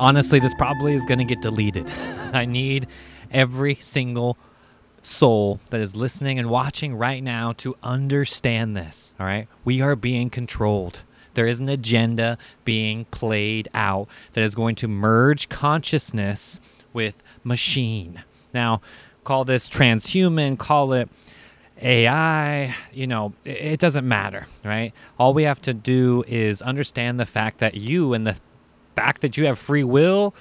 [0.00, 1.88] honestly, this probably is going to get deleted.
[2.32, 2.88] I need
[3.30, 4.36] every single
[5.02, 9.14] soul that is listening and watching right now to understand this.
[9.20, 9.46] All right.
[9.64, 11.02] We are being controlled.
[11.34, 16.58] There is an agenda being played out that is going to merge consciousness
[16.92, 18.24] with machine.
[18.52, 18.80] Now,
[19.22, 21.08] call this transhuman, call it
[21.80, 24.92] AI, you know, it, doesn't matter, right?
[25.18, 28.38] All we have to do is understand the fact that you and the
[29.00, 30.34] fact that you have free will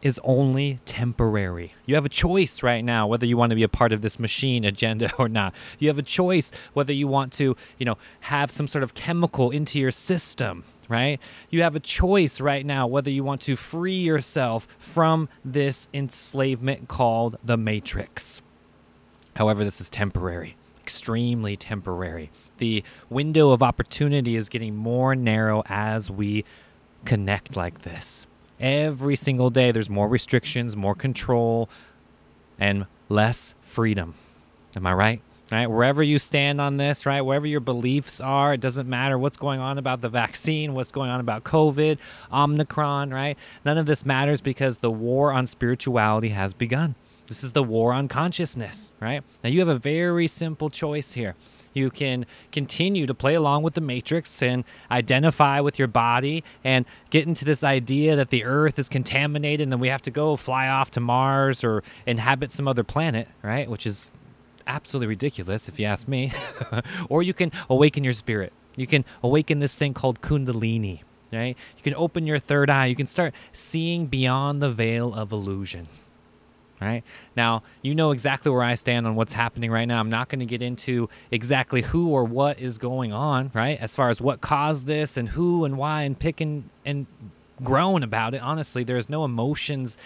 [0.00, 1.74] is only temporary.
[1.84, 4.18] You have a choice right now whether you want to be a part of this
[4.18, 5.54] machine agenda or not.
[5.78, 9.50] You have a choice whether you want to, you know, have some sort of chemical
[9.50, 11.20] into your system, right?
[11.50, 16.88] You have a choice right now whether you want to free yourself from this enslavement
[16.88, 18.40] called the matrix.
[19.36, 22.30] However, this is temporary, extremely temporary.
[22.56, 26.46] The window of opportunity is getting more narrow as we
[27.04, 28.26] connect like this.
[28.60, 31.68] Every single day, there's more restrictions, more control,
[32.58, 34.14] and less freedom.
[34.76, 35.22] Am I right?
[35.50, 39.36] Right, wherever you stand on this, right, wherever your beliefs are, it doesn't matter what's
[39.36, 41.98] going on about the vaccine, what's going on about COVID,
[42.32, 43.36] Omicron, right?
[43.62, 46.94] None of this matters because the war on spirituality has begun.
[47.26, 49.22] This is the war on consciousness, right?
[49.44, 51.34] Now you have a very simple choice here.
[51.72, 56.84] You can continue to play along with the matrix and identify with your body and
[57.10, 60.36] get into this idea that the earth is contaminated and then we have to go
[60.36, 63.68] fly off to Mars or inhabit some other planet, right?
[63.68, 64.10] Which is
[64.66, 66.32] absolutely ridiculous if you ask me.
[67.08, 68.52] or you can awaken your spirit.
[68.76, 71.00] You can awaken this thing called Kundalini,
[71.32, 71.56] right?
[71.76, 72.86] You can open your third eye.
[72.86, 75.88] You can start seeing beyond the veil of illusion
[76.82, 77.02] right?
[77.36, 80.00] Now, you know exactly where I stand on what's happening right now.
[80.00, 83.78] I'm not going to get into exactly who or what is going on, right?
[83.80, 87.06] As far as what caused this and who and why and picking and
[87.62, 88.42] groan about it.
[88.42, 89.96] Honestly, there's no emotions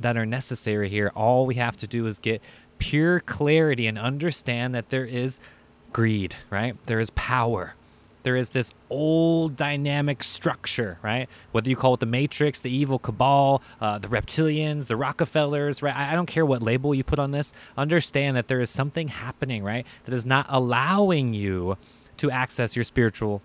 [0.00, 1.10] that are necessary here.
[1.14, 2.42] All we have to do is get
[2.78, 5.40] pure clarity and understand that there is
[5.92, 6.76] greed, right?
[6.84, 7.74] There is power
[8.26, 11.28] there is this old dynamic structure, right?
[11.52, 15.94] Whether you call it the Matrix, the evil cabal, uh, the reptilians, the Rockefellers, right?
[15.94, 17.52] I don't care what label you put on this.
[17.78, 19.86] Understand that there is something happening, right?
[20.06, 21.78] That is not allowing you
[22.16, 23.42] to access your spiritual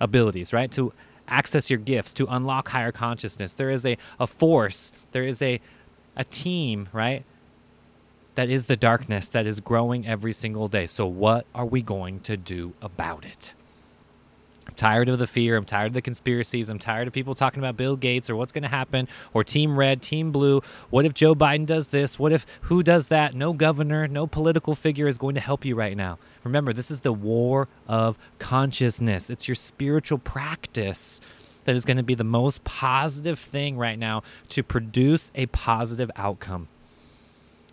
[0.00, 0.70] abilities, right?
[0.70, 0.94] To
[1.28, 3.52] access your gifts, to unlock higher consciousness.
[3.52, 5.60] There is a, a force, there is a,
[6.16, 7.24] a team, right?
[8.36, 10.86] That is the darkness that is growing every single day.
[10.86, 13.52] So, what are we going to do about it?
[14.74, 15.56] Tired of the fear.
[15.56, 16.68] I'm tired of the conspiracies.
[16.68, 19.78] I'm tired of people talking about Bill Gates or what's going to happen or Team
[19.78, 20.60] Red, Team Blue.
[20.90, 22.18] What if Joe Biden does this?
[22.18, 23.34] What if who does that?
[23.34, 26.18] No governor, no political figure is going to help you right now.
[26.44, 29.30] Remember, this is the war of consciousness.
[29.30, 31.20] It's your spiritual practice
[31.64, 36.10] that is going to be the most positive thing right now to produce a positive
[36.16, 36.68] outcome.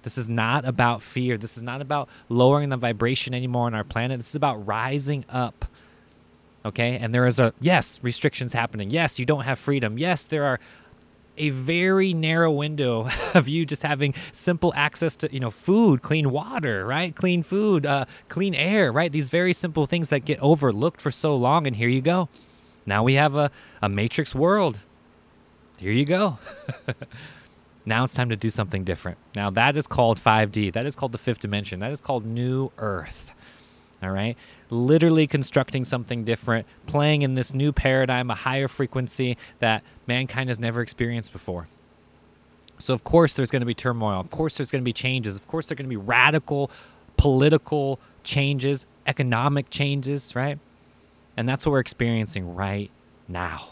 [0.03, 1.37] This is not about fear.
[1.37, 4.19] This is not about lowering the vibration anymore on our planet.
[4.19, 5.65] This is about rising up
[6.65, 6.97] Okay.
[6.97, 8.89] And there is a, yes, restrictions happening.
[8.89, 9.97] Yes, you don't have freedom.
[9.97, 10.59] Yes, there are
[11.37, 16.31] a very narrow window of you just having simple access to you know food clean
[16.31, 17.15] water right?
[17.15, 19.11] Clean food uh, clean air right?
[19.11, 22.29] These very simple things that get overlooked for so long and here you go.
[22.85, 23.49] Now we have a,
[23.81, 24.79] a matrix world.
[25.77, 26.37] Here you go.
[27.85, 29.17] Now it's time to do something different.
[29.35, 31.79] Now that is called 5d that is called the fifth dimension.
[31.79, 33.33] That is called new earth
[34.05, 34.37] all right
[34.73, 40.59] literally constructing something different, playing in this new paradigm, a higher frequency that mankind has
[40.59, 41.67] never experienced before.
[42.79, 44.19] So, of course, there's going to be turmoil.
[44.19, 45.35] Of course, there's going to be changes.
[45.37, 46.69] Of course, there's going to be radical
[47.15, 50.59] political changes, economic changes, right?
[51.37, 52.91] And that's what we're experiencing right
[53.27, 53.69] now.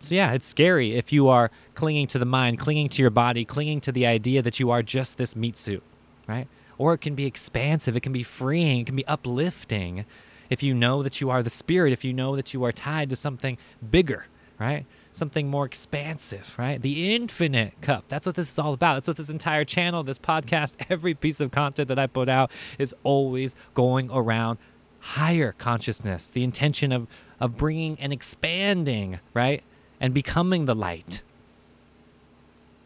[0.00, 3.44] So, yeah, it's scary if you are clinging to the mind, clinging to your body,
[3.44, 5.82] clinging to the idea that you are just this meat suit,
[6.26, 6.48] right?
[6.82, 10.04] Or it can be expansive, it can be freeing, it can be uplifting
[10.50, 13.08] if you know that you are the spirit, if you know that you are tied
[13.08, 13.56] to something
[13.88, 14.26] bigger,
[14.58, 14.84] right?
[15.12, 16.82] Something more expansive, right?
[16.82, 18.06] The infinite cup.
[18.08, 18.94] That's what this is all about.
[18.94, 22.50] That's what this entire channel, this podcast, every piece of content that I put out
[22.80, 24.58] is always going around
[24.98, 27.06] higher consciousness, the intention of,
[27.38, 29.62] of bringing and expanding, right?
[30.00, 31.22] And becoming the light,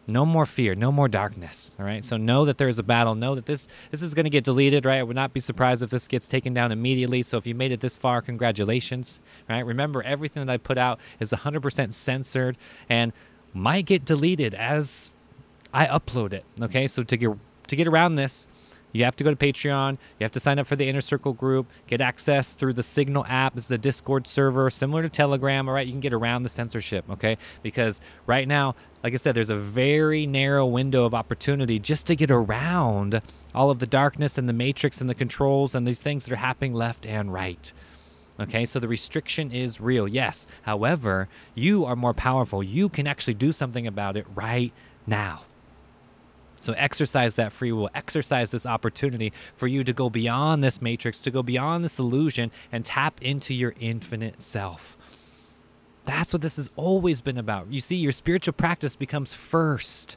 [0.07, 1.75] no more fear, no more darkness.
[1.79, 2.03] All right.
[2.03, 3.15] So know that there is a battle.
[3.15, 4.85] Know that this this is going to get deleted.
[4.85, 4.99] Right.
[4.99, 7.21] I would not be surprised if this gets taken down immediately.
[7.21, 9.19] So if you made it this far, congratulations.
[9.49, 9.65] Right.
[9.65, 12.57] Remember, everything that I put out is 100% censored
[12.89, 13.11] and
[13.53, 15.11] might get deleted as
[15.73, 16.45] I upload it.
[16.61, 16.87] Okay.
[16.87, 17.31] So to get
[17.67, 18.47] to get around this,
[18.91, 19.91] You have to go to Patreon.
[19.91, 23.25] You have to sign up for the Inner Circle group, get access through the Signal
[23.27, 23.55] app.
[23.55, 25.67] This is a Discord server similar to Telegram.
[25.67, 27.37] All right, you can get around the censorship, okay?
[27.61, 32.15] Because right now, like I said, there's a very narrow window of opportunity just to
[32.15, 33.21] get around
[33.53, 36.37] all of the darkness and the matrix and the controls and these things that are
[36.37, 37.73] happening left and right.
[38.39, 40.45] Okay, so the restriction is real, yes.
[40.61, 42.63] However, you are more powerful.
[42.63, 44.71] You can actually do something about it right
[45.07, 45.41] now.
[46.59, 51.19] So exercise that free will, exercise this opportunity for you to go beyond this matrix,
[51.19, 54.97] to go beyond this illusion, and tap into your infinite self.
[56.05, 57.71] That's what this has always been about.
[57.71, 60.15] You see, your spiritual practice becomes first,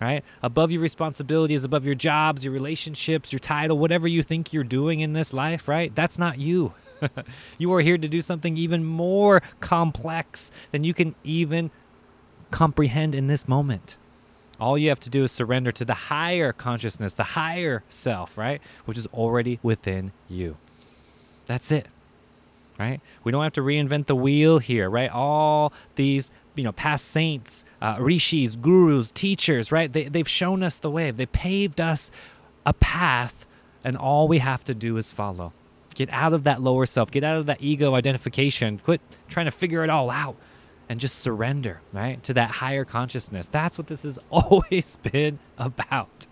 [0.00, 0.24] right?
[0.42, 5.00] Above your responsibilities, above your jobs, your relationships, your title, whatever you think you're doing
[5.00, 5.94] in this life, right?
[5.94, 6.74] That's not you.
[7.58, 11.70] you are here to do something even more complex than you can even
[12.50, 13.96] comprehend in this moment.
[14.58, 18.60] All you have to do is surrender to the higher consciousness, the higher self, right?
[18.84, 20.56] Which is already within you.
[21.44, 21.86] That's it.
[22.78, 23.00] Right?
[23.24, 25.10] We don't have to reinvent the wheel here, right?
[25.10, 29.90] All these, you know, past saints, uh, rishis, gurus, teachers, right?
[29.90, 31.10] They, they've shown us the way.
[31.10, 32.10] They paved us
[32.66, 33.46] a path,
[33.82, 35.54] and all we have to do is follow.
[35.94, 37.10] Get out of that lower self.
[37.10, 38.78] Get out of that ego identification.
[38.78, 40.36] Quit trying to figure it all out
[40.88, 43.48] and just surrender, right, to that higher consciousness.
[43.48, 46.26] That's what this has always been about.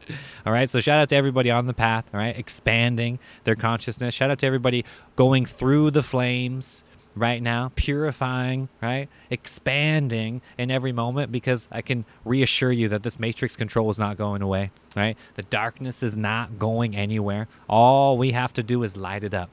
[0.47, 0.69] All right.
[0.69, 4.15] So shout out to everybody on the path, all right, expanding their consciousness.
[4.15, 4.85] Shout out to everybody
[5.17, 6.85] going through the flames
[7.17, 13.19] right now, purifying, right, expanding in every moment because I can reassure you that this
[13.19, 15.17] matrix control is not going away, right?
[15.35, 17.49] The darkness is not going anywhere.
[17.69, 19.51] All we have to do is light it up.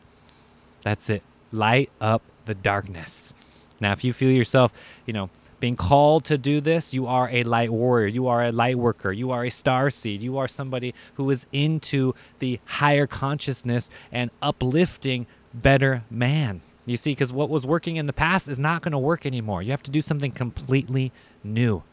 [0.81, 1.21] That's it.
[1.51, 3.33] Light up the darkness.
[3.81, 4.71] Now, if you feel yourself,
[5.05, 5.29] you know,
[5.59, 8.07] being called to do this, you are a light warrior.
[8.07, 9.11] You are a light worker.
[9.11, 10.21] You are a star seed.
[10.21, 16.61] You are somebody who is into the higher consciousness and uplifting better man.
[16.85, 19.61] You see, because what was working in the past is not going to work anymore.
[19.61, 21.11] You have to do something completely
[21.43, 21.83] new.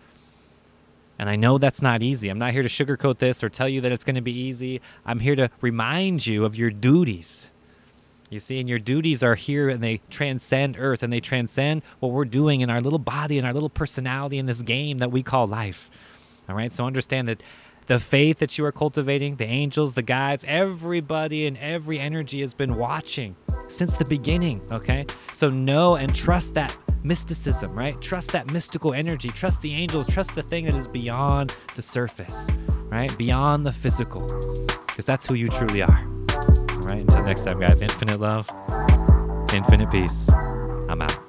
[1.18, 2.30] And I know that's not easy.
[2.30, 4.80] I'm not here to sugarcoat this or tell you that it's going to be easy.
[5.04, 7.50] I'm here to remind you of your duties
[8.30, 12.12] you see, and your duties are here and they transcend earth and they transcend what
[12.12, 15.22] we're doing in our little body and our little personality in this game that we
[15.22, 15.90] call life.
[16.48, 17.42] All right, so understand that
[17.86, 22.52] the faith that you are cultivating, the angels, the guides, everybody and every energy has
[22.52, 23.34] been watching
[23.68, 24.60] since the beginning.
[24.72, 27.98] Okay, so know and trust that mysticism, right?
[28.02, 32.50] Trust that mystical energy, trust the angels, trust the thing that is beyond the surface,
[32.90, 33.16] right?
[33.16, 34.26] Beyond the physical,
[34.86, 38.48] because that's who you truly are right, until next time, guys, infinite love,
[39.52, 40.28] infinite peace.
[40.88, 41.27] I'm out.